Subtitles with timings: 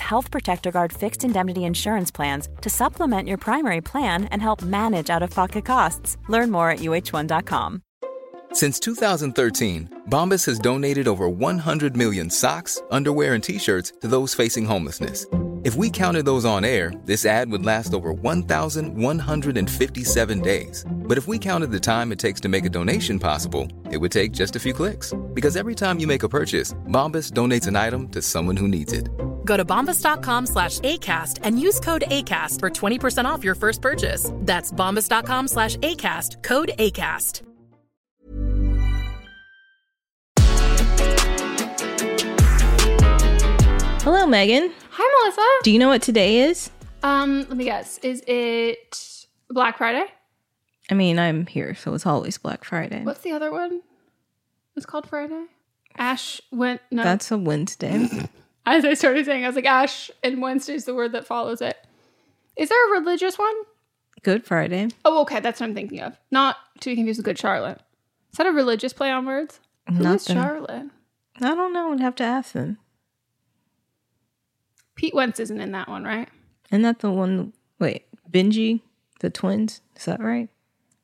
[0.00, 5.08] Health Protector Guard fixed indemnity insurance plans to supplement your primary plan and help manage
[5.08, 6.18] out of pocket costs.
[6.28, 7.82] Learn more at uh1.com.
[8.52, 14.34] Since 2013, Bombas has donated over 100 million socks, underwear, and t shirts to those
[14.34, 15.24] facing homelessness.
[15.64, 20.84] If we counted those on air, this ad would last over 1,157 days.
[20.90, 24.10] But if we counted the time it takes to make a donation possible, it would
[24.10, 25.14] take just a few clicks.
[25.32, 28.92] Because every time you make a purchase, Bombas donates an item to someone who needs
[28.92, 29.08] it.
[29.44, 34.32] Go to bombas.com slash ACAST and use code ACAST for 20% off your first purchase.
[34.40, 37.42] That's bombas.com slash ACAST, code ACAST.
[44.02, 44.72] Hello, Meghan.
[44.90, 45.62] Hi, Melisa.
[45.62, 46.70] Do you know what today is?
[47.04, 47.98] Um, let me guess.
[47.98, 50.04] Is it Black Friday?
[50.90, 53.04] I mean, I'm here, so it's always Black Friday.
[53.04, 53.80] What's the other one?
[54.74, 55.44] It's called Friday.
[55.96, 56.80] Ash went.
[56.90, 58.08] No, That's a Wednesday.
[58.66, 61.76] as I started saying, I was like Ash, and Wednesday's the word that follows it.
[62.56, 63.54] Is there a religious one?
[64.22, 64.88] Good Friday.
[65.04, 66.16] Oh, okay, that's what I'm thinking of.
[66.30, 67.80] Not to be confused with Good Charlotte.
[68.32, 69.58] Is that a religious play on words?
[69.88, 70.36] Who is Nothing.
[70.36, 70.90] Charlotte?
[71.40, 71.92] I don't know.
[71.92, 72.78] I'd have to ask them.
[74.94, 76.28] Pete Wentz isn't in that one, right?
[76.70, 77.52] Isn't that the one?
[77.78, 78.80] Wait, Benji,
[79.20, 79.80] the twins.
[79.96, 80.48] Is that right?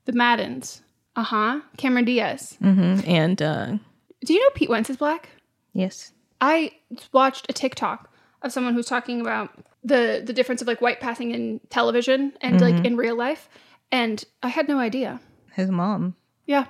[0.05, 0.83] The Maddens.
[1.17, 1.61] Uh huh.
[1.77, 2.57] Cameron Diaz.
[2.63, 3.11] Mm-hmm.
[3.11, 3.77] And uh
[4.25, 5.31] Do you know Pete Wentz is black?
[5.73, 6.72] yes, I
[7.12, 8.10] watched a TikTok
[8.43, 9.50] of someone who's talking about
[9.82, 12.87] the the difference of like white passing in television and like mm-hmm.
[12.87, 13.49] in real life,
[13.91, 15.21] and I had no idea.
[15.54, 16.15] his mom,
[16.47, 16.66] Yeah,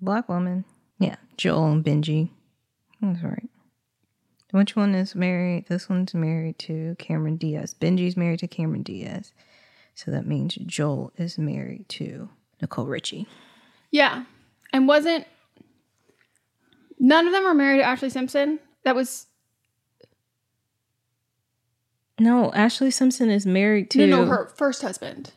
[0.00, 0.64] black woman.
[0.98, 2.30] Yeah, Joel and Benji.
[3.00, 3.48] That's right.
[4.52, 5.66] Which one is married?
[5.68, 7.74] This one's married to Cameron Diaz.
[7.74, 9.32] Benji's married to Cameron Diaz.
[9.96, 12.28] So that means Joel is married to
[12.60, 13.26] Nicole Richie.
[13.90, 14.24] yeah,
[14.72, 15.26] and wasn't
[16.98, 18.58] none of them were married to Ashlee Simpson.
[18.84, 19.26] That was
[22.18, 24.06] No, Ashlee Simpson is married to.
[24.06, 25.32] no, no, her first husband.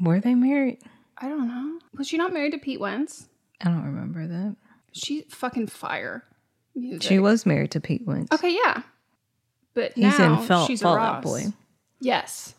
[0.00, 0.78] Were they married?
[1.18, 1.78] I don't know.
[1.96, 3.28] Was she not married to Pete Wentz?
[3.60, 4.56] I don't remember that.
[4.92, 6.24] She fucking fire.
[6.74, 7.02] Music.
[7.02, 8.32] She was married to Pete Wentz.
[8.32, 8.54] okay.
[8.54, 8.82] Yeah,
[9.74, 11.44] but He's now in Fall, she's a Fallout Ross.
[11.44, 11.52] Boy.
[12.00, 12.54] Yes.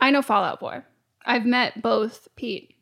[0.00, 0.82] I know Fall Out Boy.
[1.24, 2.74] I've met both Pete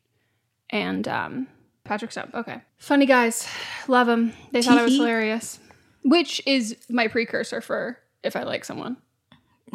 [0.71, 1.47] and um,
[1.91, 2.33] Patrick Stump.
[2.33, 2.61] Okay.
[2.77, 3.45] Funny guys.
[3.89, 4.31] Love them.
[4.53, 5.59] They thought I was hilarious.
[6.05, 8.95] Which is my precursor for if I like someone.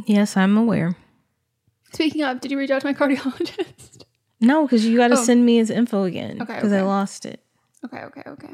[0.07, 0.97] Yes, I'm aware.
[1.93, 4.05] Speaking of, did you reach out to my cardiologist?
[4.41, 5.23] No, because you got to Oh.
[5.25, 6.41] send me his info again.
[6.41, 7.41] Okay, Because I lost it.
[7.85, 8.53] Okay, okay, okay.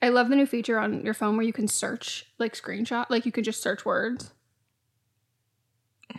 [0.00, 3.26] I love the new feature on your phone where you can search like screenshot, like
[3.26, 4.32] you can just search words.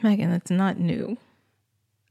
[0.04, 1.16] Meghan, that's not new.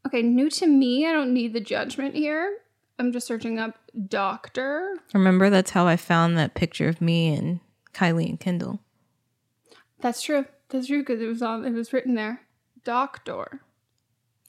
[0.07, 1.07] Okay, new to me.
[1.07, 2.57] I don't need the judgment here.
[2.99, 3.79] I'm just searching up
[4.09, 4.97] doctor.
[5.13, 7.61] Remember, that's how I found that picture of me and
[7.93, 8.81] Kylie and Kendall.
[10.01, 10.47] That's true.
[10.69, 11.65] That's true because it was on.
[11.65, 12.43] It was written there.
[12.85, 13.61] Doctor.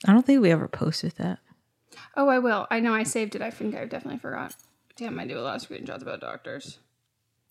[0.06, 1.38] I don't think we ever posted that.
[2.16, 2.66] Oh, I will.
[2.70, 3.42] I know I saved it.
[3.42, 4.54] I think I definitely forgot.
[4.96, 6.78] Damn, I do a lot of screenshots about doctors.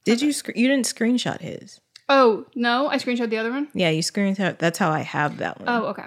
[0.05, 0.31] Did you?
[0.31, 1.79] Sc- you didn't screenshot his.
[2.09, 3.67] Oh no, I screenshot the other one.
[3.73, 4.57] Yeah, you screenshot.
[4.57, 5.67] That's how I have that one.
[5.69, 6.05] Oh, okay,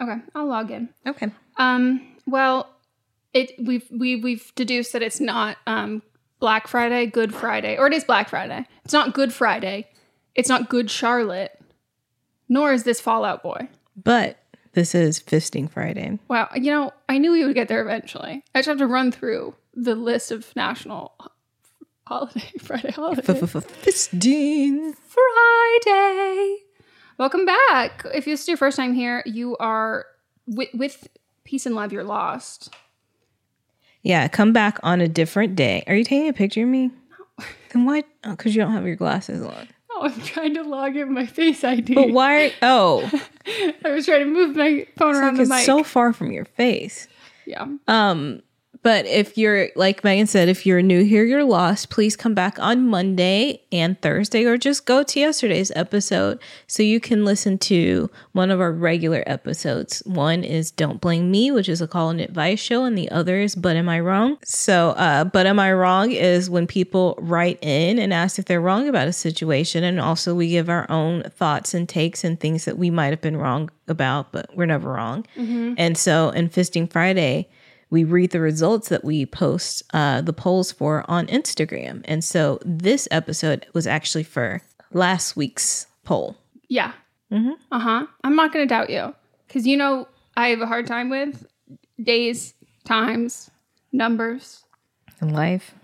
[0.00, 0.16] okay.
[0.34, 0.88] I'll log in.
[1.06, 1.30] okay.
[1.58, 2.08] Um.
[2.26, 2.71] Well,
[3.34, 6.02] it we've we we've deduced that it's not um
[6.42, 8.66] Black Friday, Good Friday, or it is Black Friday.
[8.84, 9.86] It's not Good Friday.
[10.34, 11.56] It's not Good Charlotte.
[12.48, 13.68] Nor is this Fall Out Boy.
[13.96, 14.38] But
[14.72, 16.18] this is Fisting Friday.
[16.26, 16.48] Wow.
[16.54, 18.42] You know, I knew we would get there eventually.
[18.54, 21.14] I just have to run through the list of national
[22.06, 23.24] holiday Friday holidays.
[23.24, 24.94] Fisting.
[25.06, 26.56] Friday.
[27.18, 28.04] Welcome back.
[28.12, 30.06] If this is your first time here, you are
[30.46, 31.06] with, with
[31.44, 31.92] peace and love.
[31.92, 32.74] You're lost.
[34.02, 35.84] Yeah, come back on a different day.
[35.86, 36.88] Are you taking a picture of me?
[36.88, 37.44] No.
[37.72, 38.02] Then why?
[38.22, 39.68] Because you don't have your glasses on.
[39.92, 41.94] Oh, I'm trying to log in my face ID.
[41.94, 42.46] But why?
[42.46, 43.10] Are, oh,
[43.84, 45.66] I was trying to move my phone it's around like the it's mic.
[45.66, 47.06] so far from your face.
[47.46, 47.66] yeah.
[47.88, 48.42] Um,
[48.82, 51.88] but if you're like Meghan said, if you're new here, you're lost.
[51.90, 56.98] Please come back on Monday and Thursday, or just go to yesterday's episode so you
[56.98, 60.02] can listen to one of our regular episodes.
[60.04, 63.38] One is "Don't Blame Me," which is a call and advice show, and the other
[63.38, 67.58] is "But Am I Wrong?" So, uh, "But Am I Wrong?" is when people write
[67.62, 71.22] in and ask if they're wrong about a situation, and also we give our own
[71.30, 74.90] thoughts and takes and things that we might have been wrong about, but we're never
[74.92, 75.24] wrong.
[75.78, 77.48] And so, in Fisting Friday
[77.92, 82.00] we read the results that we post uh, the polls for on Instagram.
[82.06, 84.62] And so this episode was actually for
[84.94, 86.38] last week's poll.
[86.68, 86.92] Yeah.
[87.30, 88.06] Uh huh.
[88.24, 89.14] I'm not going to doubt you
[89.46, 91.46] because you know I have a hard time with
[92.02, 92.54] days,
[92.84, 93.50] times,
[93.92, 94.64] numbers.
[95.20, 95.74] and life.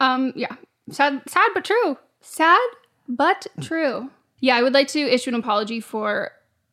[0.00, 0.34] Um.
[0.36, 0.54] Yeah.
[0.90, 1.22] Sad.
[1.26, 1.96] Sad but true.
[2.20, 2.68] Sad
[3.08, 4.10] but true.
[4.40, 4.56] Yeah.
[4.56, 6.30] I would like to issue an apology for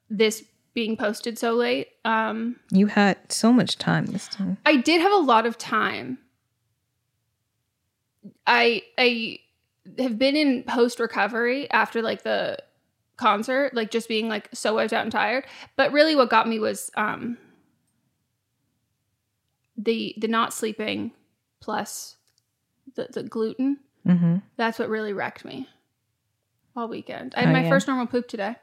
[0.10, 0.44] this
[0.75, 1.88] being posted so late.
[2.04, 2.57] Um.
[2.69, 4.57] You had so much time this time.
[4.66, 6.19] I did have a lot of time.
[8.45, 9.39] I I
[9.98, 12.57] have been in post recovery after like the
[13.18, 15.45] concert, like just being like so wiped out and tired.
[15.77, 17.38] But really what got me was um
[19.77, 21.12] the the not sleeping
[21.62, 22.18] plus
[22.95, 23.77] the the gluten.
[24.07, 24.38] Mm-hmm.
[24.57, 25.68] That's what really wrecked me
[26.75, 27.33] all weekend.
[27.36, 27.69] I had Oh, my yeah.
[27.69, 28.56] first normal poop today.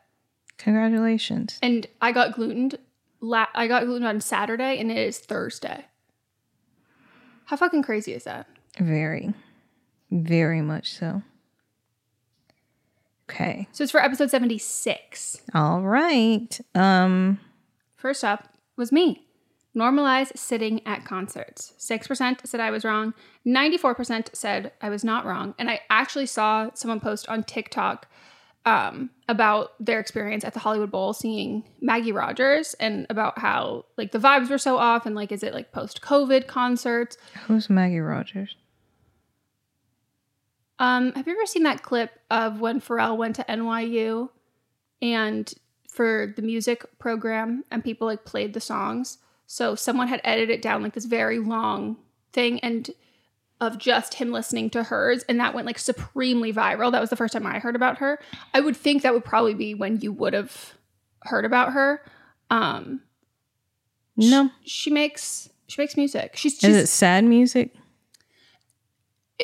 [0.59, 1.59] Congratulations.
[1.63, 2.79] And I got glutened.
[3.21, 5.87] La- I got glutened on Saturday, and it is Thursday.
[7.47, 8.47] How fucking crazy is that?
[8.79, 9.35] Very,
[10.11, 11.23] very much so.
[13.31, 13.69] Okay.
[13.73, 15.41] So it's for episode seventy six.
[15.55, 16.61] All right.
[16.75, 17.41] Um,
[17.97, 19.27] First up was me.
[19.77, 21.73] Normalize sitting at concerts.
[21.79, 23.15] 6% said I was wrong.
[23.47, 25.55] 94% said I was not wrong.
[25.59, 28.07] And I actually saw someone post on TikTok
[28.65, 34.13] um, about their experience at the Hollywood Bowl seeing Maggie Rogers and about how like
[34.13, 37.17] the vibes were so off and like is it like post COVID concerts?
[37.47, 38.57] who's Maggie Rogers?
[40.79, 44.31] Um, have you ever seen that clip of when Pharrell went to NYU
[45.01, 45.53] and
[45.89, 49.19] for the music program and people like played the songs?
[49.47, 51.99] So someone had edited it down like this very long
[52.33, 52.91] thing and
[53.63, 56.91] of just him listening to hers and that went like supremely viral.
[56.91, 58.19] That was the first time I heard about her.
[58.53, 60.75] I would think that would probably be when you would have
[61.21, 62.03] heard about her.
[62.51, 63.03] Um
[64.17, 64.51] No.
[64.65, 66.33] she makes she makes music.
[66.35, 67.73] She's Is it sad music?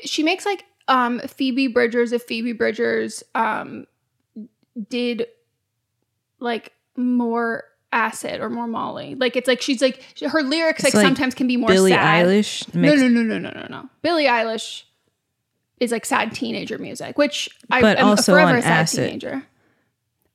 [0.04, 3.86] she makes like um Phoebe Bridgers if Phoebe Bridgers um
[4.88, 5.26] did
[6.40, 9.14] like more acid or more Molly.
[9.14, 12.26] Like it's like she's like her lyrics like, like sometimes can be more Billie sad.
[12.26, 12.74] Eilish.
[12.74, 13.88] No, no, no, no, no, no, no.
[14.02, 14.82] Billie Eilish
[15.80, 19.06] is like sad teenager music, which I But am also forever a sad acid.
[19.06, 19.42] teenager.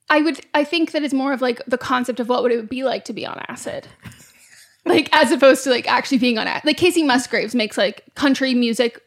[0.09, 2.69] I would I think that it's more of like the concept of what would it
[2.69, 3.87] be like to be on acid.
[4.85, 6.65] like as opposed to like actually being on acid.
[6.65, 8.99] Like Kacey Musgraves makes like country music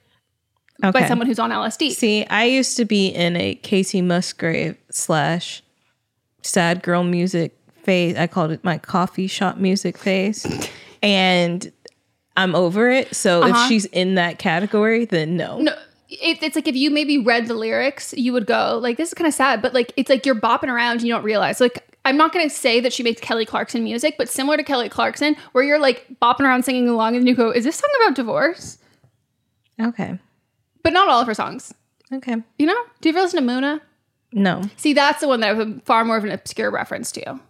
[0.80, 1.92] by someone who's on LSD.
[1.92, 5.62] See, I used to be in a Kacey Musgrave slash
[6.42, 7.56] sad girl music
[7.87, 8.16] phase.
[8.16, 10.45] I called it my coffee shop music phase.
[11.02, 11.73] and
[12.37, 13.14] I'm over it.
[13.14, 15.52] So if she's in that category, then no.
[15.55, 15.62] Uh-huh.
[15.62, 15.73] no,
[16.11, 19.14] it, it's like if you maybe read the lyrics, you would go like, "This is
[19.14, 21.61] kind of sad," but like it's like you're bopping around, and you don't realize.
[21.61, 24.88] Like I'm not gonna say that she makes Kelly Clarkson music, but similar to Kelly
[24.90, 28.14] Clarkson, where you're like bopping around singing along, and you go, "Is this song about
[28.16, 28.78] divorce?"
[29.81, 30.19] Okay.
[30.83, 31.73] but not all of her songs.
[32.12, 32.37] Okay.
[32.59, 32.85] You know?
[33.00, 33.81] Do you ever listen to Muna?
[34.33, 37.11] No, See, that's the one that I have a far more of an obscure reference
[37.12, 37.40] to.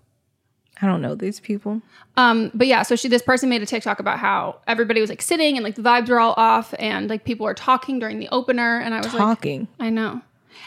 [0.80, 1.80] I don't know these people.
[2.16, 5.22] Um, but yeah, so she this person made a TikTok about how everybody was like
[5.22, 8.28] sitting and like the vibes were all off and like people were talking during the
[8.30, 9.68] opener and I was like Talking.
[9.80, 10.20] I know.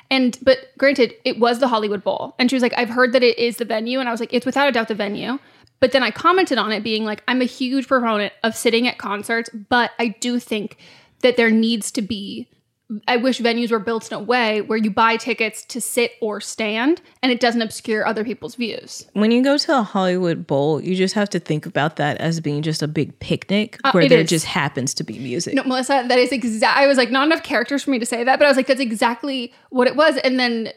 [0.09, 2.35] And but granted, it was the Hollywood Bowl.
[2.39, 3.99] And she was like, I've heard that it is the venue.
[3.99, 5.37] And I was like, it's without a doubt the venue.
[5.79, 8.97] But then I commented on it being like, I'm a huge proponent of sitting at
[8.97, 10.77] concerts, but I do think
[11.21, 12.47] that there needs to be
[13.07, 16.41] I wish venues were built in a way where you buy tickets to sit or
[16.41, 19.05] stand and it doesn't obscure other people's views.
[19.13, 22.39] When you go to a Hollywood Bowl, you just have to think about that as
[22.39, 24.29] being just a big picnic Uh, where there is.
[24.29, 25.53] just happens to be music.
[25.53, 26.77] No, Melisa, that is exact.
[26.79, 28.65] I was like, not enough characters for me to say that, but I was like,
[28.65, 30.17] that's exactly what it was.
[30.17, 30.71] And then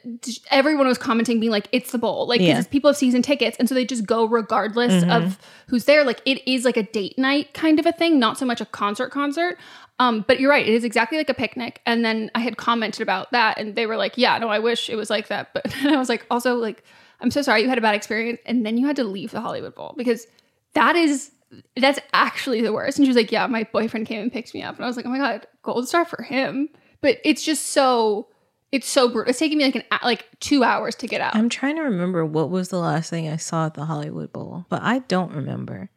[0.50, 2.26] everyone was commenting, being like, it's the bowl.
[2.26, 2.62] Like, Yeah.
[2.64, 3.56] people have season tickets.
[3.58, 5.38] And so they just go regardless of
[5.68, 6.04] who's there.
[6.04, 8.66] Like, it is like a date night kind of a thing, not so much a
[8.66, 9.56] concert concert.
[9.98, 11.80] Um, but you're right, it is exactly like a picnic.
[11.86, 14.90] And then I had commented about that, and they were like, yeah, no, I wish
[14.90, 15.52] it was like that.
[15.54, 16.82] But I was like, also, like,
[17.20, 18.40] I'm so sorry you had a bad experience.
[18.44, 20.26] And then you had to leave the Hollywood Bowl because
[20.74, 21.30] that is
[21.76, 22.98] that's actually the worst.
[22.98, 24.76] And she was like, Yeah, my boyfriend came and picked me up.
[24.76, 26.68] And I was like, Oh my God, gold star for him.
[27.00, 28.28] But it's just so
[28.72, 29.30] it's so brutal.
[29.30, 31.36] It's taking me like an like two hours to get out.
[31.36, 34.66] I'm trying to remember what was the last thing I saw at the Hollywood Bowl,
[34.68, 35.90] but I don't remember.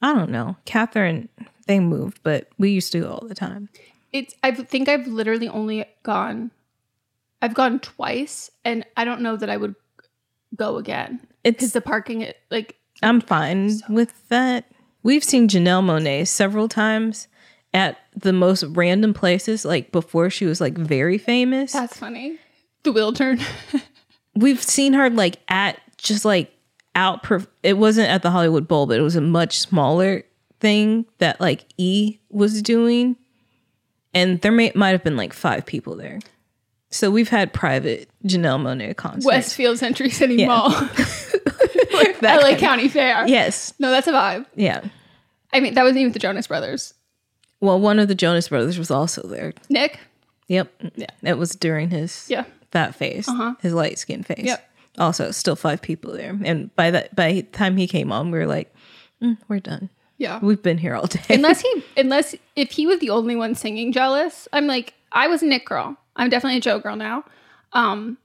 [0.00, 0.56] I don't know.
[0.64, 1.28] Catherine,
[1.66, 3.68] they moved, but we used to go all the time.
[4.12, 6.50] it's I think I've literally only gone
[7.40, 9.74] I've gone twice and I don't know that I would
[10.56, 11.20] go again.
[11.44, 14.64] Because It's the parking it like I'm fine with that.
[15.02, 17.28] We've seen Janelle Monáe several times
[17.72, 21.72] at the most random places, like before she was like very famous.
[21.72, 22.38] that's funny.
[22.82, 23.40] The wheel turn.
[24.34, 26.52] We've seen her like at just like
[26.98, 27.26] out.
[27.62, 30.22] It wasn't at the Hollywood Bowl, but it was a much smaller
[30.60, 33.16] thing that like E was doing,
[34.12, 36.18] and there may might have been like five people there.
[36.90, 39.26] So we've had private Janelle Monáe concerts.
[39.26, 40.46] Westfield Century City Yeah.
[40.48, 40.70] Mall.
[42.20, 43.26] That LA County Fair.
[43.28, 43.72] Yes.
[43.78, 44.44] No, that's a vibe.
[44.56, 44.80] Yeah.
[45.52, 46.94] I mean, that wasn't even the Jonas Brothers.
[47.60, 49.52] Well, one of the Jonas Brothers was also there.
[49.68, 50.00] Nick?
[50.48, 50.72] Yep.
[50.96, 51.06] Yeah.
[51.22, 52.44] It was during his Yeah.
[52.72, 53.54] that phase, Uh-huh.
[53.60, 54.44] his light skin phase.
[54.44, 54.67] Yep.
[54.98, 58.38] Also, still five people there, and by that by the time he came on, we
[58.38, 58.74] were like,
[59.22, 59.90] "Mm, we're done.
[60.18, 60.40] Yeah.
[60.42, 61.22] We've been here all day.
[61.30, 65.42] unless he unless if he was the only one singing jealous i'm like i was
[65.42, 67.24] a nick girl i'm definitely a joe girl now
[67.72, 68.18] um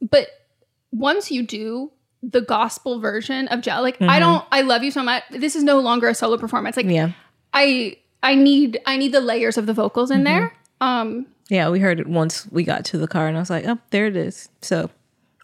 [0.00, 0.28] but
[0.92, 1.90] once you do
[2.22, 5.64] the gospel version of jealous like i don't i love you so much this is
[5.64, 7.10] no longer a solo performance like yeah,
[7.52, 11.68] i i need i need the layers of the vocals in there um yeah.
[11.68, 14.06] We heard it once we got to the car, and I was like, oh, there
[14.06, 14.48] it is.
[14.62, 14.88] So,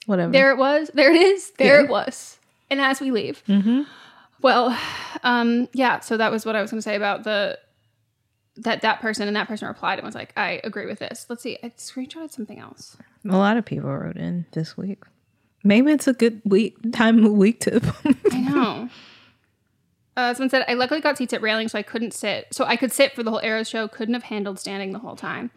[0.07, 0.33] whatever.
[0.33, 0.91] there it was.
[0.95, 1.51] There it is.
[1.59, 1.85] There Yeah.
[1.85, 2.39] it was.
[2.71, 3.43] And as we leave.
[4.43, 4.79] Well
[5.23, 7.59] um yeah so that was what i was going to say about the
[8.57, 11.27] that that person and that person replied and was like i agree with this.
[11.29, 11.59] Let's see.
[11.63, 12.97] I screenshotted something else.
[13.29, 15.03] A lot of people wrote in this week.
[15.65, 17.81] Maybe it's a good week time of week to.
[18.33, 18.89] i know.
[20.17, 22.77] Uh, someone said i luckily got seats at railing so i couldn't sit so i
[22.77, 23.89] could sit for the whole Eras show.
[23.89, 25.51] Couldn't have handled standing the whole time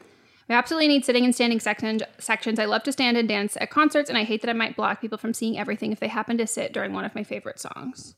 [0.49, 2.57] we absolutely need sitting and standing section, sections.
[2.57, 4.99] I love to stand and dance at concerts, and I hate that I might block
[4.99, 8.15] people from seeing everything if they happen to sit during one of my favorite songs.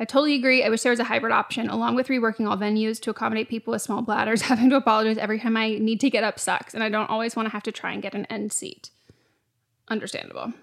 [0.00, 0.64] I totally agree.
[0.64, 3.72] I wish there was a hybrid option, along with reworking all venues to accommodate people
[3.72, 4.42] with small bladders.
[4.42, 7.36] Having to apologize every time I need to get up sucks, and I don't always
[7.36, 8.90] want to have to try and get an end seat.
[9.88, 10.54] Understandable.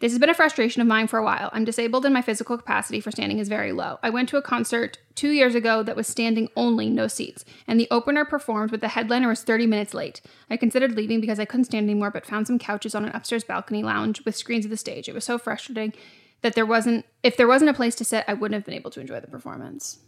[0.00, 1.50] This has been a frustration of mine for a while.
[1.52, 3.98] I'm disabled and my physical capacity for standing is very low.
[4.02, 7.78] I went to a concert two years ago that was standing only, no seats, and
[7.78, 10.22] the opener performed, but the headliner was 30 minutes late.
[10.48, 13.44] I considered leaving because I couldn't stand anymore, but found some couches on an upstairs
[13.44, 15.06] balcony lounge with screens of the stage.
[15.06, 15.92] It was so frustrating
[16.40, 18.90] that there wasn't, if there wasn't a place to sit, I wouldn't have been able
[18.92, 19.98] to enjoy the performance.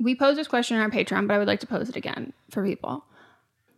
[0.00, 2.32] We posed this question on our Patreon, but I would like to pose it again
[2.50, 3.04] for people.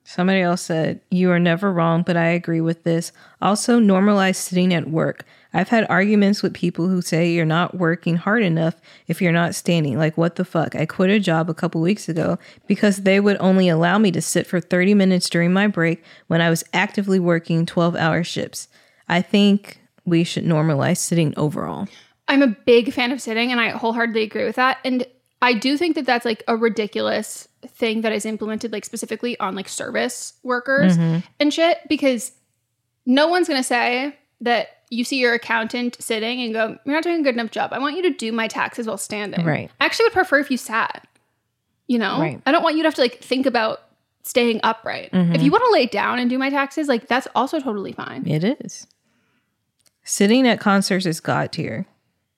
[0.05, 3.13] Somebody else said, You are never wrong, but I agree with this.
[3.41, 5.25] Also, normalize sitting at work.
[5.53, 8.77] I've had arguments with people who say you're not working hard enough
[9.09, 9.99] if you're not standing.
[9.99, 10.77] Like, what the fuck?
[10.77, 14.23] I quit a job a couple weeks ago because they would only allow me to
[14.23, 18.69] sit for 30 minutes during my break when I was actively working 12 hour shifts.
[19.09, 21.89] I think we should normalize sitting overall.
[22.29, 24.79] I'm a big fan of sitting and I wholeheartedly agree with that.
[24.85, 25.05] And
[25.43, 29.55] I do think that that's like a ridiculous thing that is implemented like specifically on
[29.55, 31.19] like service workers mm-hmm.
[31.39, 32.33] and shit because
[33.07, 37.05] no one's going to say that you see your accountant sitting and go, You're not
[37.05, 37.73] doing a good enough job.
[37.73, 39.45] I want you to do my taxes while standing.
[39.45, 39.71] Right.
[39.81, 41.07] I actually would prefer if you sat,
[41.87, 42.19] you know?
[42.19, 42.41] Right.
[42.47, 43.83] I don't want you to have to like think about
[44.23, 45.07] staying upright.
[45.07, 45.43] If mm-hmm.
[45.43, 48.27] you want to lay down and do my taxes, like that's also totally fine.
[48.27, 48.87] It is.
[50.03, 51.87] Sitting at concerts is God tier.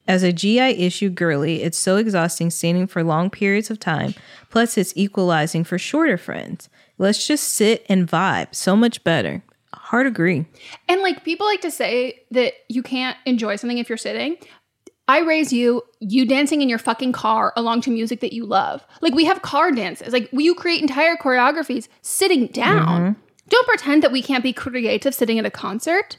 [0.08, 4.14] As a GI issue girly, it's so exhausting standing for long periods of time.
[4.50, 6.68] Plus, it's equalizing for shorter friends.
[6.98, 8.54] Let's just sit and vibe.
[8.54, 9.42] So much better.
[9.74, 10.46] Hard agree.
[10.88, 14.36] And like people like to say that you can't enjoy something if you're sitting.
[15.08, 18.86] I raise you, you dancing in your fucking car along to music that you love.
[19.00, 20.12] Like we have car dances.
[20.12, 22.86] Like you create entire choreographies sitting down.
[22.86, 23.20] Mm-hmm.
[23.48, 26.18] Don't pretend that we can't be creative sitting at a concert.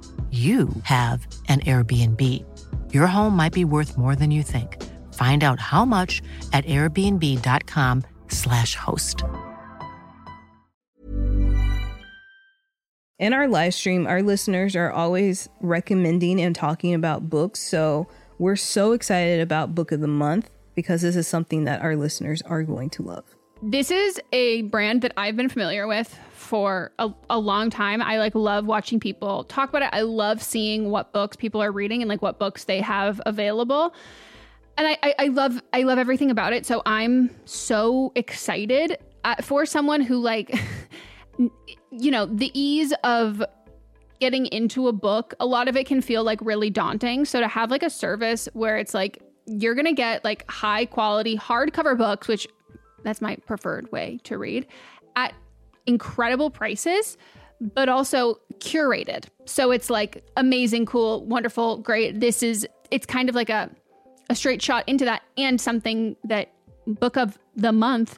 [0.31, 2.21] you have an Airbnb.
[2.93, 4.81] Your home might be worth more than you think.
[5.13, 6.21] Find out how much
[6.53, 9.23] at airbnb.com/slash host.
[13.19, 17.59] In our live stream, our listeners are always recommending and talking about books.
[17.59, 18.07] So
[18.39, 22.41] we're so excited about Book of the Month because this is something that our listeners
[22.43, 23.25] are going to love.
[23.63, 28.01] This is a brand that I've been familiar with for a, a long time.
[28.01, 29.89] I like love watching people talk about it.
[29.91, 33.93] I love seeing what books people are reading and like what books they have available.
[34.79, 36.65] And I, I, I love I love everything about it.
[36.65, 40.59] So I'm so excited uh, for someone who like
[41.91, 43.43] you know the ease of
[44.19, 45.35] getting into a book.
[45.39, 47.25] A lot of it can feel like really daunting.
[47.25, 51.37] So to have like a service where it's like you're gonna get like high quality
[51.37, 52.47] hardcover books, which
[53.03, 54.67] that's my preferred way to read
[55.15, 55.33] at
[55.85, 57.17] incredible prices
[57.75, 59.25] but also curated.
[59.45, 62.19] So it's like amazing cool wonderful great.
[62.19, 63.69] This is it's kind of like a
[64.29, 66.51] a straight shot into that and something that
[66.87, 68.17] book of the month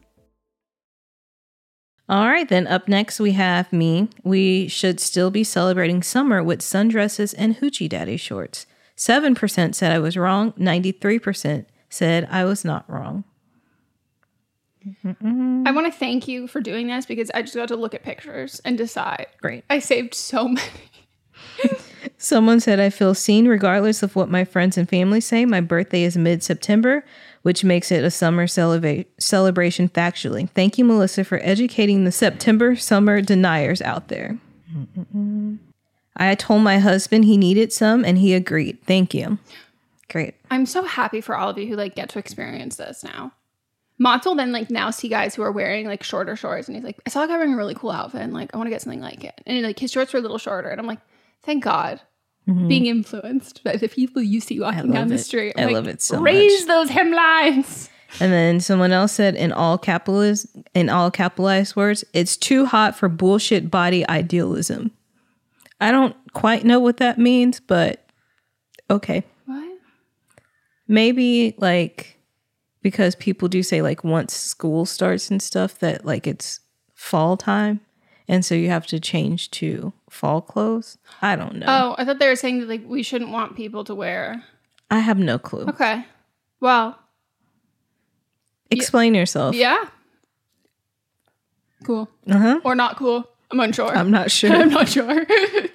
[2.11, 4.09] All right, then up next we have me.
[4.21, 8.65] We should still be celebrating summer with sundresses and hoochie daddy shorts.
[8.97, 13.23] 7% said I was wrong, 93% said I was not wrong.
[15.05, 18.03] I want to thank you for doing this because I just got to look at
[18.03, 19.27] pictures and decide.
[19.39, 19.63] Great.
[19.69, 20.67] I saved so many.
[22.17, 25.45] Someone said I feel seen regardless of what my friends and family say.
[25.45, 27.05] My birthday is mid September,
[27.41, 30.49] which makes it a summer celebra- celebration factually.
[30.51, 34.37] Thank you, Melisa, for educating the September summer deniers out there.
[36.15, 38.77] I told my husband he needed some and he agreed.
[38.85, 39.39] Thank you.
[40.09, 40.35] Great.
[40.49, 43.31] I'm so happy for all of you who like get to experience this now.
[43.97, 46.83] Mats will then like now see guys who are wearing like shorter shorts and he's
[46.83, 48.71] like, I saw a guy wearing a really cool outfit and like I want to
[48.71, 49.39] get something like it.
[49.45, 50.69] And like his shorts were a little shorter.
[50.69, 50.99] And I'm like,
[51.43, 52.01] thank God.
[52.47, 52.67] Mm-hmm.
[52.67, 55.53] Being influenced by the people you see walking down the street.
[55.57, 56.67] I I'm love it so Raise much.
[56.67, 57.87] those hemlines.
[58.19, 62.95] And then someone else said in all capitalized in all capitalized words, it's too hot
[62.95, 64.91] for bullshit body idealism.
[65.79, 68.05] I don't quite know what that means, but
[68.89, 69.23] okay.
[69.45, 69.77] What?
[70.87, 72.17] Maybe like
[72.81, 76.59] because people do say like once school starts and stuff that like it's
[76.95, 77.79] fall time
[78.27, 80.97] and so you have to change to fall clothes.
[81.21, 81.65] I don't know.
[81.67, 84.43] Oh, I thought they were saying that like we shouldn't want people to wear.
[84.91, 85.65] I have no clue.
[85.69, 86.05] Okay.
[86.59, 86.99] Well,
[88.69, 89.55] Explain yourself.
[89.55, 89.85] yeah.
[91.83, 92.09] Cool.
[92.29, 92.59] Uh-huh.
[92.63, 93.27] Or not cool.
[93.49, 93.89] I'm unsure.
[93.89, 94.51] I'm not sure.
[94.55, 95.21] I'm not sure.
[95.21, 95.69] Is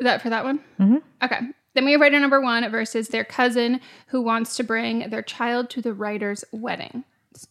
[0.00, 0.58] that for that one?
[0.80, 0.96] Mm-hmm.
[1.22, 1.38] Okay.
[1.74, 5.70] Then we have writer number one versus their cousin who wants to bring their child
[5.70, 7.04] to the writer's wedding.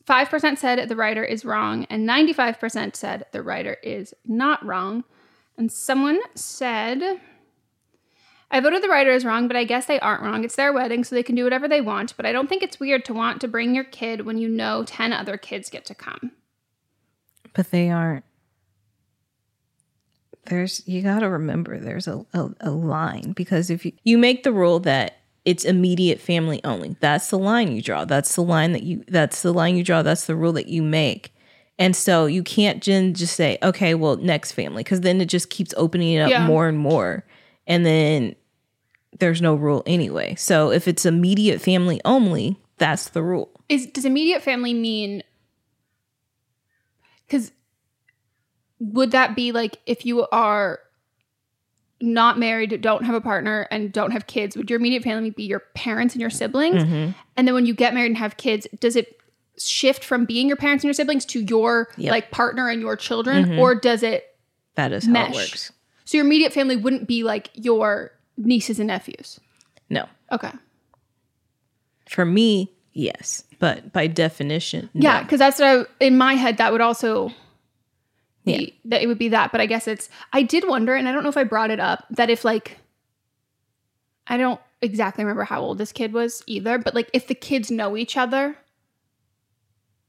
[0.06, 5.04] 5% said the writer is wrong, and 95% said the writer is not wrong.
[5.58, 7.20] And someone said,
[8.50, 10.44] I voted the writer is wrong, but I guess they aren't wrong.
[10.44, 12.16] It's their wedding, so they can do whatever they want.
[12.18, 14.84] But I don't think it's weird to want to bring your kid when you know
[14.86, 16.32] 10 other kids get to come.
[17.54, 18.24] but they aren't
[20.46, 24.44] there's you got to remember there's a, a, a line because if you, you make
[24.44, 26.96] the rule that it's immediate family only.
[27.00, 28.06] That's the line you draw.
[28.06, 30.02] That's the line that you that's the line you draw.
[30.02, 31.34] That's the rule that you make.
[31.80, 35.74] And so you can't just say okay well next family because then it just keeps
[35.78, 36.46] opening it up Yeah.
[36.46, 37.26] more and more.
[37.66, 38.36] And then
[39.20, 40.36] there's no rule anyway.
[40.36, 43.50] So if it's immediate family only that's the rule.
[43.70, 45.24] Is does immediate family mean
[47.26, 47.52] because
[48.80, 50.80] would that be like if you are
[52.02, 55.44] not married don't have a partner and don't have kids would your immediate family be
[55.44, 58.96] your parents and your siblings and then when you get married and have kids does
[58.96, 59.18] it
[59.58, 62.12] shift from being your parents and your siblings to your Yep.
[62.12, 63.60] like partner and your children, Mhm.
[63.60, 64.36] or does it
[64.76, 65.30] That is how mesh?
[65.32, 65.72] it works.
[66.06, 69.40] So your immediate family wouldn't be like your nieces and nephews.
[69.90, 70.08] No.
[70.32, 70.50] Okay.
[72.10, 73.44] For me, yes.
[73.60, 74.90] But by definition.
[74.94, 77.32] Yeah, because that's what I, in my head that would also
[78.44, 78.62] Yeah.
[78.86, 79.52] that it would be that.
[79.52, 81.80] But I guess it's I did wonder, and I don't know if I brought it
[81.80, 82.78] up that if like
[84.28, 87.70] I don't exactly remember how old this kid was either, but like if the kids
[87.70, 88.56] know each other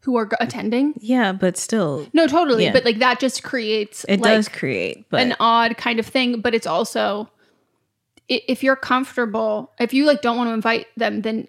[0.01, 2.73] who are g- attending, Yeah, but still, no, totally, Yeah.
[2.73, 5.05] but like that just creates it like, does create.
[5.11, 6.41] But an odd kind of thing.
[6.41, 7.31] But it's also
[8.29, 11.49] if you're comfortable, if you like don't want to invite them, then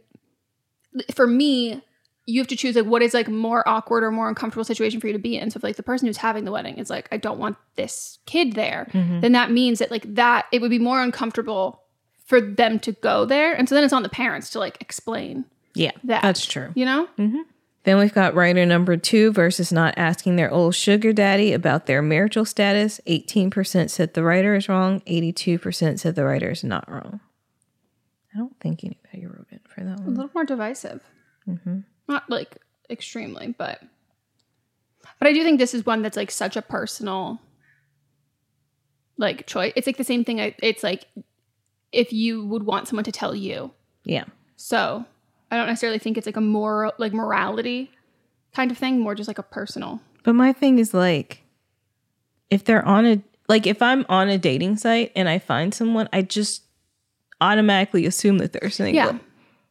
[1.16, 1.82] for me,
[2.26, 5.08] you have to choose like what is like more awkward or more uncomfortable situation for
[5.08, 5.50] you to be in.
[5.52, 8.20] So if like the person who's having the wedding is like, I don't want this
[8.26, 9.22] kid there, Mhm.
[9.22, 11.82] then that means that like that it would be more uncomfortable
[12.26, 13.54] for them to go there.
[13.54, 15.44] And so then it's on the parents to like explain
[15.76, 16.22] yeah, that.
[16.22, 16.70] that's true.
[16.76, 17.08] You know?
[17.86, 22.02] Then we've got writer number two versus not asking their old sugar daddy about their
[22.02, 23.02] marital status.
[23.08, 27.20] 18% said the writer is wrong, 82% said the writer is not wrong.
[28.34, 30.08] I don't think anybody wrote it for that one.
[30.08, 31.02] A little more divisive.
[31.46, 31.80] hmm
[32.14, 32.58] Not like
[32.92, 33.82] extremely, but
[35.20, 37.42] but I do think this is one that's like such a personal
[39.18, 39.74] like choice.
[39.76, 40.40] It's like the same thing.
[40.40, 41.06] I- It's like
[41.92, 43.72] if you would want someone to tell you.
[44.04, 44.26] Yeah.
[44.56, 45.06] So
[45.50, 47.92] I don't necessarily think it's like a moral, like morality
[48.54, 49.00] kind of thing.
[49.00, 50.00] More just like a personal.
[50.24, 51.42] But my thing is like,
[52.52, 56.08] if they're on a, like, if I'm on a dating site and I find someone,
[56.14, 56.62] I just
[57.42, 58.94] automatically assume that they're single.
[58.96, 59.18] Yeah.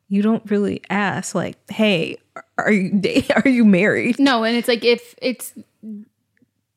[0.09, 2.17] You don't really ask, like, hey,
[2.59, 3.01] are you
[3.45, 4.19] are you married?
[4.19, 5.53] No, and it's like if it's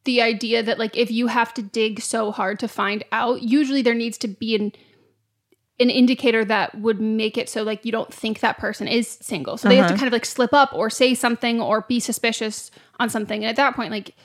[0.03, 3.81] the idea that like if you have to dig so hard to find out, usually
[3.81, 4.71] there needs to be an
[5.77, 9.57] an indicator that would make it so like you don't think that person is single.
[9.57, 9.99] So they have to Uh-huh.
[9.99, 13.43] kind of like slip up or say something or be suspicious on something.
[13.43, 14.15] And at that point, like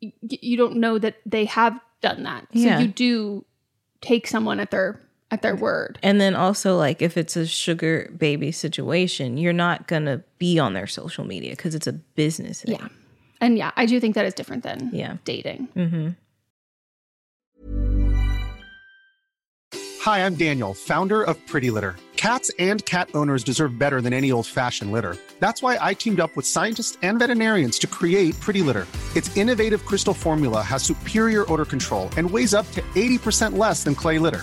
[0.00, 2.46] y- you don't know that they have done that.
[2.52, 2.78] So Yeah.
[2.78, 3.44] you do
[4.00, 5.98] take someone at their at their word.
[6.02, 10.72] And then also, like, if it's a sugar baby situation, you're not gonna be on
[10.72, 12.62] their social media because it's a business.
[12.62, 12.76] Thing.
[12.76, 12.88] Yeah.
[13.40, 15.16] And yeah, I do think that is different than Yeah.
[15.24, 15.68] dating.
[15.76, 16.08] Mm-hmm.
[20.02, 21.96] Hi, I'm Daniel, founder of Pretty Litter.
[22.16, 25.16] Cats and cat owners deserve better than any old fashioned litter.
[25.40, 28.86] That's why I teamed up with scientists and veterinarians to create Pretty Litter.
[29.16, 33.94] Its innovative crystal formula has superior odor control and weighs up to 80% less than
[33.96, 34.42] clay litter.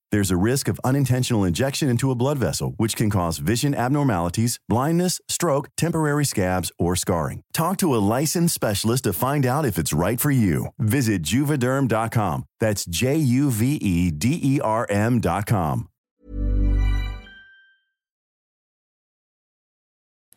[0.11, 4.59] There's a risk of unintentional injection into a blood vessel, which can cause vision abnormalities,
[4.67, 7.43] blindness, stroke, temporary scabs, or scarring.
[7.53, 10.67] Talk to a licensed specialist to find out if it's right for you.
[10.77, 12.43] Visit juvederm.com.
[12.59, 15.87] That's J U V E D E R M.com.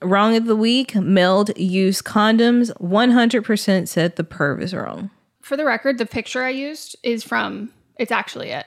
[0.00, 2.70] Wrong of the week, meld use condoms.
[2.78, 5.10] 100% said the perv is wrong.
[5.40, 8.66] For the record, the picture I used is from, it's actually it.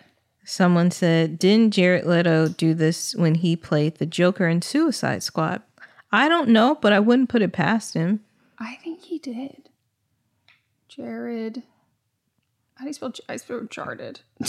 [0.49, 5.61] Someone said, Didn't Jared Leto do this when he played the Joker in Suicide Squad?
[6.09, 8.21] I don't know, but I wouldn't put it past him.
[8.57, 9.67] I think he did.
[10.87, 11.63] Jared.
[12.75, 13.11] How do you spell?
[13.27, 14.21] I spell jarded.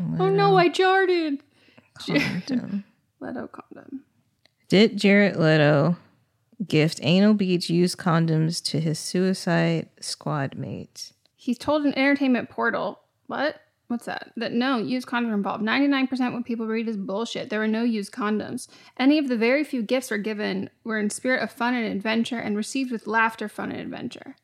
[0.00, 1.42] oh no, I jarded.
[1.94, 2.84] Condom.
[3.20, 4.04] Leto condom.
[4.68, 5.96] Did Jared Leto
[6.64, 11.12] gift anal beads used condoms to his Suicide Squad mates?
[11.34, 13.00] He told an entertainment portal.
[13.26, 13.60] What?
[13.90, 14.30] What's that?
[14.36, 15.64] That no, used condoms involved.
[15.64, 17.50] 99% what people read is bullshit.
[17.50, 18.68] There were no used condoms.
[18.96, 22.38] Any of the very few gifts were given were in spirit of fun and adventure
[22.38, 24.36] and received with laughter, fun, and adventure.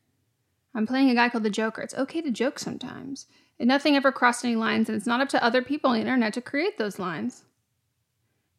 [0.75, 1.81] I'm playing a guy called the Joker.
[1.81, 3.27] It's okay to joke sometimes.
[3.61, 6.01] And nothing ever crossed any lines, and it's not up to other people on the
[6.01, 7.45] internet to create those lines.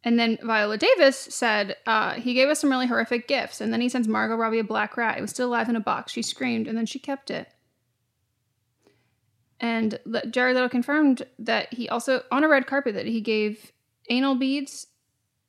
[0.06, 3.82] And then Viola Davis said uh, he gave us some really horrific gifts, and then
[3.82, 5.17] he sends Margot Robbie a black rat.
[5.17, 6.13] It was still alive in a box.
[6.13, 7.50] She screamed, and then she kept it.
[9.60, 13.72] And Jared Leto confirmed that he also, on a red carpet, that he gave
[14.10, 14.88] anal beads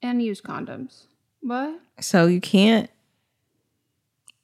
[0.01, 1.05] and used condoms.
[1.41, 1.81] What?
[2.01, 2.91] So you can't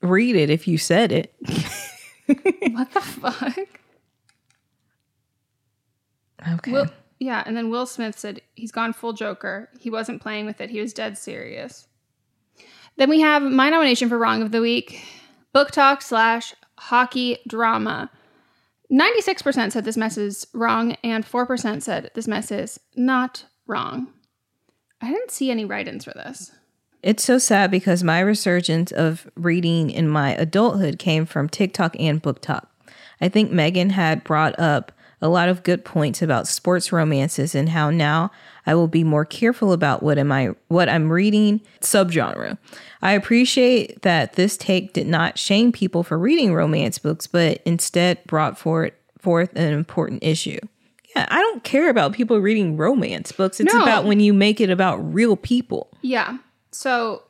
[0.02, 1.34] read it if you said it.
[2.72, 3.58] what the fuck?
[6.46, 6.72] Okay.
[6.72, 6.86] Will,
[7.18, 9.70] yeah, and then Will Smith said he's gone full Joker.
[9.80, 10.70] He wasn't playing with it.
[10.70, 11.88] He was dead serious.
[12.96, 15.02] Then we have my nomination for Wrong of the Week
[15.54, 18.10] BookTok slash hockey drama.
[18.92, 24.12] 96% said this mess is wrong, and 4% said this mess is not wrong.
[25.00, 26.52] I didn't see any write ins for this.
[27.02, 32.22] It's so sad because my resurgence of reading in my adulthood came from TikTok and
[32.22, 32.66] BookTok.
[33.20, 34.92] I think Meghan had brought up
[35.24, 38.30] a lot of good points about sports romances and how now
[38.66, 42.58] I will be more careful about what am I what I'm reading subgenre.
[43.00, 48.22] I appreciate that this take did not shame people for reading romance books, but instead
[48.26, 50.58] brought forth forth an important issue.
[51.16, 53.60] Yeah, I don't care about people reading romance books.
[53.60, 53.82] It's No.
[53.82, 55.88] about when you make it about real people.
[56.02, 56.36] Yeah.
[56.70, 57.22] So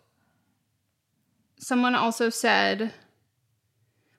[1.60, 2.92] someone also said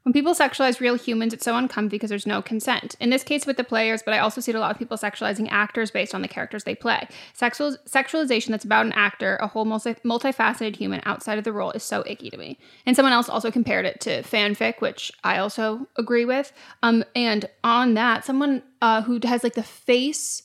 [0.06, 2.96] when people sexualize real humans, it's so uncomfy because there's no consent.
[3.00, 4.98] In this case with the players, but I also see it a lot of people
[4.98, 7.08] sexualizing actors based on the characters they play.
[7.34, 11.72] Sexual sexualization that's about an actor, a whole multi- multifaceted human outside of the role
[11.72, 12.60] is so icky to me.
[12.86, 16.54] And someone else also compared it to fanfic, which I also agree with.
[16.84, 20.44] Um, and on that, someone uh, who has like the face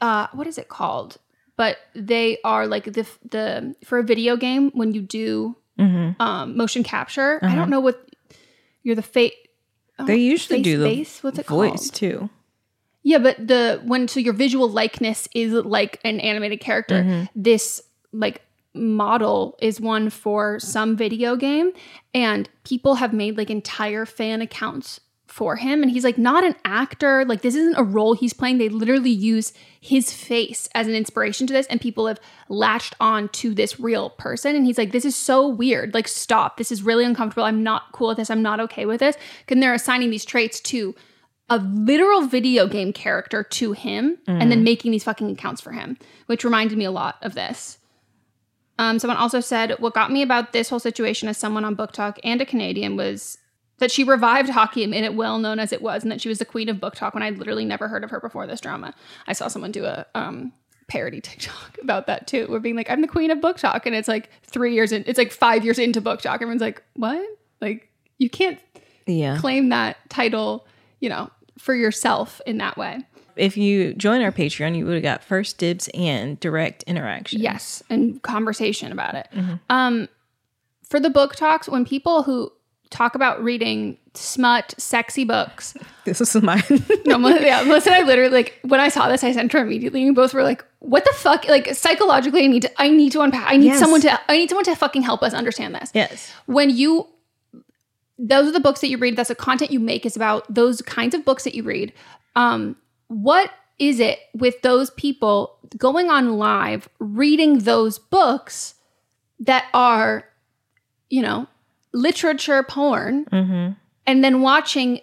[0.00, 1.16] uh what is it called
[1.56, 6.22] but they are like the the for a video game when you do Mm-hmm.
[6.22, 7.56] um motion capture i Uh-huh.
[7.56, 8.08] don't know what
[8.84, 9.32] you're the face
[10.06, 12.30] They usually do the face what's it voice called too.
[13.02, 17.28] yeah but the when so your visual likeness is like an animated character Mhm.
[17.34, 18.42] this like
[18.76, 21.72] model is one for some video game
[22.12, 25.00] and people have made like entire fan accounts
[25.34, 27.24] for him and he's like not an actor.
[27.24, 28.58] Like this isn't a role he's playing.
[28.58, 33.28] They literally use his face as an inspiration to this and people have latched on
[33.30, 35.92] to this real person and he's like this is so weird.
[35.92, 36.56] Like stop.
[36.56, 37.42] This is really uncomfortable.
[37.42, 38.30] I'm not cool with this.
[38.30, 39.16] I'm not okay with this.
[39.48, 40.94] And they're assigning these traits to
[41.50, 44.64] a literal video game character to him and then Mm.
[44.64, 47.78] making these fucking accounts for him, which reminded me a lot of this.
[48.78, 52.18] Um, someone also said, What got me about this whole situation as someone on BookTok
[52.22, 53.36] and a Canadian was
[53.78, 56.28] that she revived hockey and made it well known as it was, and that she
[56.28, 58.94] was the queen of BookTok when I'd literally never heard of her before this drama.
[59.26, 60.52] I saw someone do a um,
[60.86, 62.46] parody TikTok about that too.
[62.48, 63.86] We're being like, I'm the queen of BookTok.
[63.86, 66.34] And it's like three years in, it's like five years into BookTok.
[66.34, 67.26] Everyone's like, What?
[67.60, 68.58] Like, you can't
[69.06, 69.38] Yeah.
[69.38, 70.66] claim that title,
[71.00, 73.00] you know, for yourself in that way.
[73.36, 77.40] If you join our Patreon, you would have got first dibs and direct interaction.
[77.40, 79.26] Yes, and conversation about it.
[79.34, 79.58] Mhm.
[79.68, 80.08] Um,
[80.88, 82.52] for the book talks, when people who
[82.94, 86.62] talk about reading smut, sexy books, This is my
[87.06, 89.58] no, Mel- yeah, Melisa and I literally like when I saw this, I sent her
[89.60, 90.02] immediately.
[90.02, 93.12] And we both were like, "What the fuck?" Like psychologically, I need to, I need
[93.12, 93.50] to unpack.
[93.50, 93.80] I need Yes.
[93.80, 95.90] someone to, I need someone to fucking help us understand this.
[95.94, 96.32] Yes.
[96.46, 97.08] When you,
[98.18, 99.16] those are the books that you read.
[99.16, 101.92] That's the content you make is about those kinds of books that you read.
[102.36, 102.76] Um,
[103.08, 108.74] what is it with those people going on live reading those books
[109.40, 110.24] that are,
[111.10, 111.46] you know,
[111.94, 113.24] literature porn?
[113.26, 113.72] Mm-hmm.
[114.06, 115.00] and then watching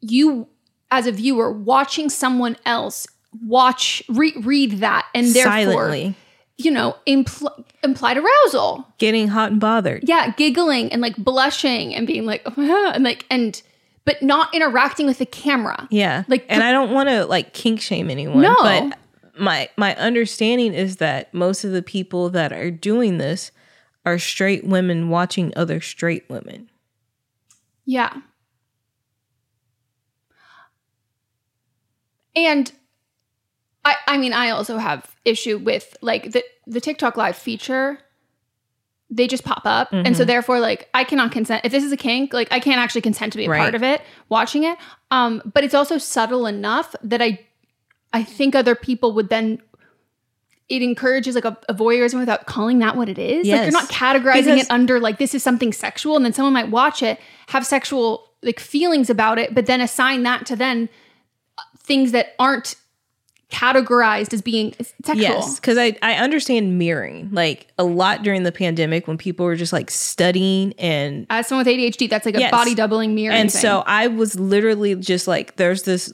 [0.00, 0.46] you
[0.90, 3.06] as a viewer watching someone else
[3.44, 6.14] watch re- read that and therefore Silently.
[6.56, 10.04] you know impl- implied arousal Getting hot and bothered.
[10.08, 13.60] yeah giggling and like blushing and being like oh and like and
[14.04, 16.22] but not interacting with the camera Yeah.
[16.28, 18.40] Like, and I don't want to like kink shame anyone.
[18.40, 18.54] No.
[18.62, 18.96] But
[19.36, 23.50] my my understanding is that most of the people that are doing this
[24.06, 26.70] are straight women watching other straight women.
[27.84, 28.14] Yeah.
[32.34, 32.70] And
[33.84, 37.98] I I mean I also have issue with like the the TikTok live feature
[39.08, 40.26] they just pop up and so Mhm.
[40.26, 43.32] therefore like I cannot consent if this is a kink like I can't actually consent
[43.32, 43.60] to be a Right.
[43.60, 44.76] part of it watching it
[45.12, 47.38] um but it's also subtle enough that I
[48.12, 49.60] I think other people would then
[50.68, 53.46] it encourages like a, a voyeurism without calling that what it is.
[53.46, 56.52] Like you're not categorizing Because- it under like this is something sexual, and then someone
[56.52, 60.88] might watch it, have sexual like feelings about it, but then assign that to then
[61.58, 62.74] uh, things that aren't
[63.50, 65.16] categorized as being sexual.
[65.22, 67.28] Yes, because I, I understand mirroring.
[67.32, 71.64] Like a lot during the pandemic when people were just like studying and As someone
[71.64, 73.34] with ADHD, that's like a body doubling mirror.
[73.34, 76.12] and so I was literally just like, there's this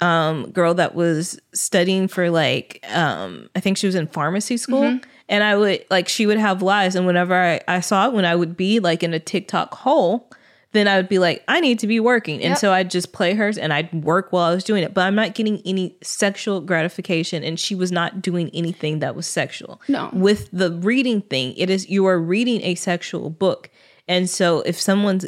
[0.00, 4.82] um girl that was studying for like um I think she was in pharmacy school.
[4.82, 5.04] Mhm.
[5.28, 8.24] And I would like she would have lives and whenever I, I saw it when
[8.24, 10.30] I would be like in a TikTok hole,
[10.72, 12.36] then I would be like, I need to be working.
[12.42, 12.58] And Yep.
[12.58, 14.92] so I'd just play hers and I'd work while I was doing it.
[14.92, 19.26] But I'm not getting any sexual gratification and she was not doing anything that was
[19.26, 19.80] sexual.
[19.88, 20.10] No.
[20.12, 23.70] With the reading thing, it is you are reading a sexual book.
[24.06, 25.24] And so if someone's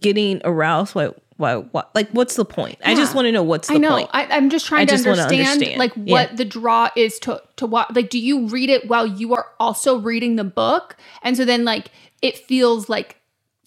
[0.00, 2.78] getting aroused, why why, why like what's the point?
[2.84, 3.90] I just want to know what's the I know.
[3.90, 4.10] point.
[4.12, 5.78] I, I'm just trying I to just understand, understand.
[5.78, 6.12] like Yeah.
[6.12, 7.94] what the draw is to to what.
[7.94, 11.64] Like, do you read it while you are also reading the book, and so then
[11.64, 11.88] like
[12.20, 13.16] it feels like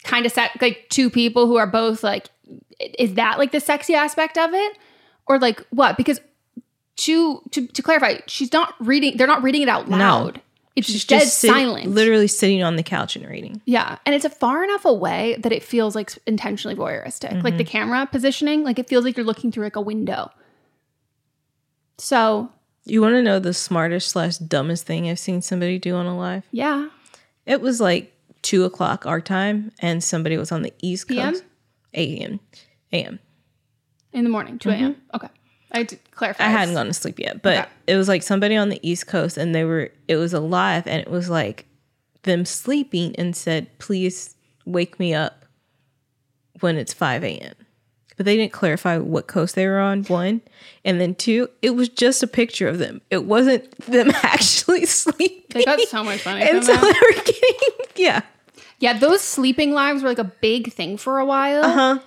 [0.04, 2.30] kind of set like two people who are both like,
[2.80, 4.78] is that like the sexy aspect of it,
[5.28, 5.98] or like what?
[5.98, 6.20] Because
[6.98, 9.18] to to to clarify, she's not reading.
[9.18, 10.32] They're not reading it out No.
[10.76, 11.88] It's She's dead just sit- silent.
[11.92, 13.62] literally sitting on the couch and reading.
[13.66, 17.42] Yeah, and it's a far enough away that it feels like intentionally voyeuristic.
[17.44, 17.68] Like the Mhm.
[17.68, 20.32] camera positioning, like it feels like you're looking through like a window.
[21.98, 22.50] So
[22.86, 26.18] You want to know the smartest slash dumbest thing I've seen somebody do on a
[26.18, 26.44] live?
[26.52, 26.90] yeah,
[27.46, 28.12] It was like
[28.42, 31.34] two o'clock our time, and somebody was on the East PM?
[31.34, 31.44] Coast.
[31.94, 32.40] A.M.
[32.92, 33.20] A.M.
[34.14, 34.98] in the morning, two a.m.
[35.14, 35.30] Okay,
[35.72, 36.46] I to clarify.
[36.46, 37.70] I hadn't gone to sleep yet, but Okay.
[37.88, 39.92] it was like somebody on the East Coast, and they were.
[40.08, 41.66] It was alive, and it was like
[42.24, 44.36] them sleeping, and said, "Please
[44.66, 45.46] wake me up
[46.62, 47.54] when it's five a.m."
[48.18, 50.04] But they didn't clarify what coast they were on.
[50.04, 50.40] One,
[50.86, 53.02] and then two, it was just a picture of them.
[53.10, 55.44] It wasn't them actually sleeping.
[55.50, 56.82] They got so much money and so that.
[56.82, 56.88] they
[57.18, 58.22] were getting yeah.
[58.80, 61.64] Yeah, those sleeping lives were like a big thing for a while.
[61.66, 62.00] Uh huh.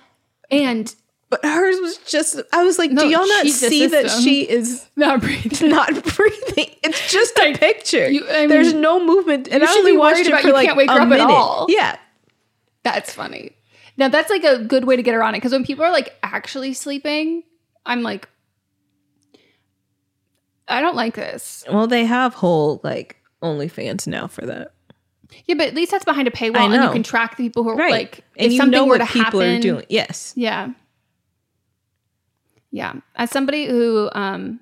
[0.49, 0.95] And
[1.29, 2.41] but hers was just.
[2.51, 5.69] I was like, No, do y'all not see that she um, is not breathing?
[5.69, 6.75] not breathing?
[6.83, 8.09] It's just a picture.
[8.09, 10.77] you- I mean, There's no movement, and I only watched it for you like can't
[10.77, 11.67] wake a her up at all.
[11.69, 11.97] Yeah,
[12.83, 13.51] That's funny.
[13.97, 16.15] Now that's like a good way to get around it because when people are like
[16.23, 17.43] actually sleeping,
[17.85, 18.29] I'm like,
[20.67, 21.63] I don't like this.
[21.71, 24.73] well, they have whole like OnlyFans now for that,
[25.47, 27.69] Yeah, but at least that's behind a paywall, and you can track the people who
[27.71, 27.91] are right?
[27.91, 29.85] like, and if you something know were what to people happen, are doing.
[29.89, 30.69] Yes, Yeah.
[32.71, 32.93] Yeah.
[33.15, 34.59] As somebody who um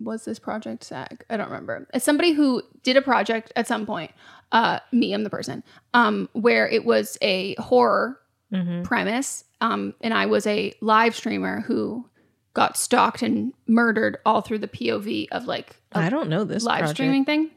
[0.00, 1.24] was this project SAG?
[1.30, 1.86] I don't remember.
[1.94, 4.10] As somebody who did a project at some point,
[4.52, 5.62] uh me, I'm the person,
[5.94, 8.20] um, where it was a horror
[8.52, 8.84] Mhm.
[8.84, 9.44] premise.
[9.60, 12.08] Um, and I was a live streamer who
[12.52, 16.62] got stalked and murdered all through the POV of like a I don't know this
[16.62, 16.96] live project.
[16.96, 17.50] streaming thing.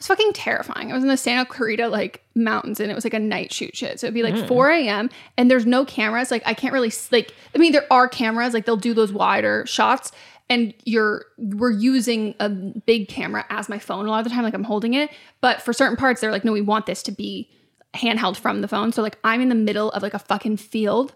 [0.00, 0.90] Was fucking terrifying.
[0.90, 3.76] I was in the Santa Clarita like mountains and it was like a night shoot
[3.76, 4.00] shit.
[4.00, 4.48] So it'd be like Mm.
[4.48, 5.10] 4 a.m.
[5.36, 6.30] and there's no cameras.
[6.30, 9.66] Like I can't really like I mean there are cameras, like they'll do those wider
[9.66, 10.10] shots
[10.48, 14.42] and you're we're using a big camera as my phone a lot of the time,
[14.42, 15.10] like I'm holding it.
[15.42, 17.50] But for certain parts, they're like, no, we want this to be
[17.94, 18.92] handheld from the phone.
[18.92, 21.14] So like I'm in the middle of like a fucking field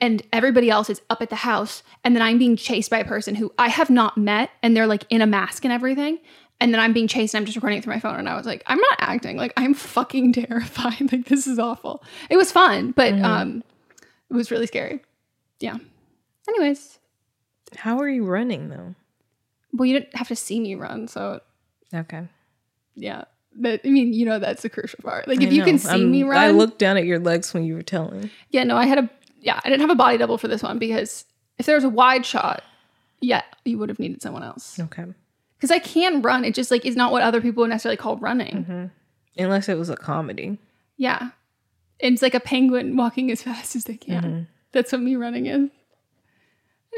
[0.00, 3.04] and everybody else is up at the house and then i'm being chased by a
[3.04, 6.18] person who i have not met and they're like in a mask and everything
[6.60, 8.16] and then i'm being chased and i'm just recording it through my phone.
[8.18, 9.36] And i was like i'm not acting.
[9.36, 11.10] Like i'm fucking terrified.
[11.12, 12.02] Like this is awful.
[12.30, 13.24] It was fun but Mhm.
[13.24, 13.64] um
[14.30, 15.02] it was really scary.
[15.60, 15.76] Yeah.
[16.48, 16.98] Anyways.
[17.76, 18.94] How are you running though?
[19.74, 21.40] well you didn't have to see me run so
[21.94, 22.26] Okay,
[22.94, 23.24] yeah.
[23.54, 25.28] But i mean you know that's the crucial part.
[25.28, 27.64] Like if you can see I'm- me run I looked down at your legs when
[27.64, 28.30] you were telling.
[28.50, 30.78] yeah no i had a yeah i didn't have a body double for this one
[30.78, 31.24] because
[31.58, 32.62] if there was a wide shot
[33.20, 34.78] yeah you would have needed someone else.
[34.80, 35.04] Okay,
[35.62, 36.44] because I can run.
[36.44, 38.64] It just like is not what other people would necessarily call running.
[38.64, 38.86] Mm-hmm.
[39.44, 40.58] unless it was a comedy.
[40.96, 41.30] Yeah,
[42.00, 44.22] it's like a penguin walking as fast as they can.
[44.22, 44.42] Mm-hmm.
[44.72, 45.70] That's what me running is.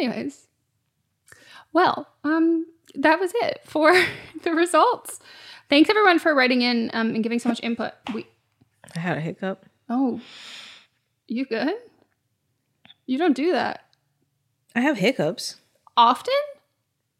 [0.00, 0.46] Anyways,
[1.74, 3.94] well, um, that was it for
[4.42, 5.20] the results.
[5.68, 7.92] Thanks everyone for writing in um, and giving so much input.
[8.14, 8.26] We
[8.96, 9.66] I had a hiccup.
[9.90, 10.22] oh,
[11.28, 11.74] you good?
[13.04, 13.84] You don't do that
[14.74, 15.56] I have hiccups.
[15.98, 16.32] often.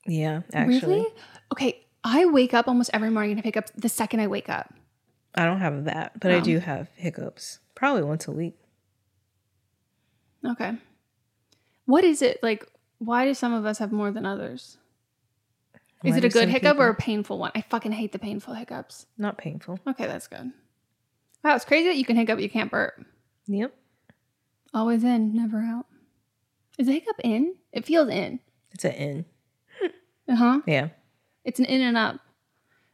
[0.07, 0.97] Yeah, actually.
[0.97, 1.07] Really?
[1.55, 1.87] Okay.
[2.03, 4.75] I wake up almost every morning and I pick up the second I wake up.
[5.37, 6.41] I don't have that, but I Oh.
[6.41, 7.61] do have hiccups.
[7.77, 8.57] Probably once a week.
[10.45, 10.77] Okay.
[11.87, 12.67] What is it like?
[12.99, 14.79] Why do some of us have more than others?
[16.03, 17.51] Is it a good hiccup or a painful one?
[17.55, 19.07] I fucking hate the painful hiccups.
[19.17, 19.79] Not painful.
[19.87, 20.53] Okay, that's good.
[21.43, 23.03] Wow, it's crazy that you can hiccup, but you can't burp.
[23.47, 23.75] Yep.
[24.75, 25.87] Always in, never out.
[26.79, 27.55] Is a hiccup in?
[27.73, 28.41] It feels in.
[28.73, 29.25] It's an in.
[30.29, 30.61] Uh huh.
[30.67, 30.89] Yeah.
[31.45, 32.21] It's an in and up,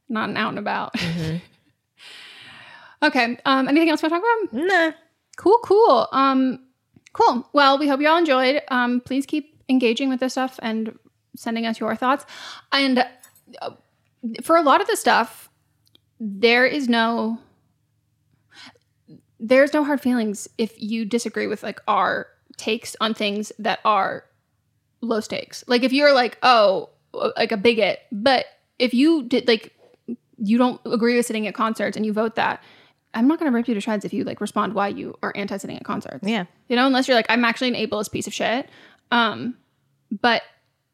[0.09, 0.95] not an out and about.
[3.03, 3.39] okay.
[3.45, 3.69] Um.
[3.69, 4.67] Anything else you want to talk about?
[4.67, 4.93] Nah.
[5.37, 5.59] Cool.
[5.63, 6.09] Cool.
[6.13, 6.67] Um.
[7.13, 7.49] Cool.
[7.53, 8.63] Well, we hope you all enjoyed.
[8.69, 9.01] Um.
[9.01, 10.99] Please keep engaging with this stuff and
[11.37, 12.25] sending us your thoughts.
[12.73, 13.05] And
[13.63, 13.71] uh,
[14.43, 15.49] for a lot of the stuff,
[16.19, 17.39] there is no
[19.41, 22.27] there's no hard feelings if you disagree with like our
[22.59, 24.25] takes on things that are
[25.01, 25.65] low stakes.
[25.67, 28.47] Like if you're like, oh, like a bigot, but
[28.79, 29.75] if you did like
[30.39, 32.63] you don't agree with sitting at concerts and you vote that,
[33.15, 35.33] I'm not going to rip you to shreds if you like respond why you are
[35.37, 36.27] anti sitting at concerts.
[36.27, 36.45] Yeah.
[36.69, 38.69] You know, unless you're like, I'm actually an ableist piece of shit.
[39.11, 39.57] Um,
[40.21, 40.43] but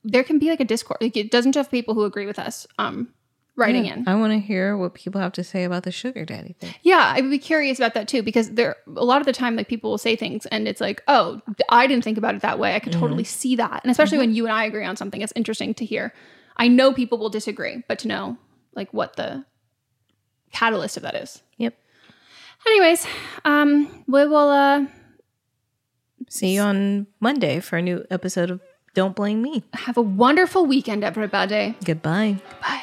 [0.04, 0.98] there can be like a discord.
[1.00, 3.08] Like it doesn't just have people who agree with us um
[3.56, 3.94] writing Yeah.
[3.94, 4.08] in.
[4.08, 6.74] I want to hear what people have to say about the sugar daddy thing.
[6.82, 9.56] Yeah, I would be curious about that too because there a lot of the time
[9.56, 11.40] like people will say things and it's like, "Oh,
[11.70, 12.74] I didn't think about it that way.
[12.74, 15.32] I could totally see that." And especially when you and I agree on something, it's
[15.36, 16.12] interesting to hear.
[16.56, 18.36] I know people will disagree, but to know
[18.74, 19.44] like what the
[20.52, 21.42] catalyst of that is.
[21.58, 21.74] Yep.
[22.66, 23.06] Anyways,
[23.44, 24.86] um we will uh
[26.28, 28.60] See you on Monday for a new episode of
[28.94, 29.62] Don't Blame Me.
[29.74, 31.76] have a wonderful weekend everybody.
[31.84, 32.38] Goodbye.
[32.60, 32.82] Bye.